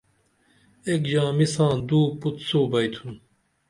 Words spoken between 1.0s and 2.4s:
ژامی ساں دُو پُت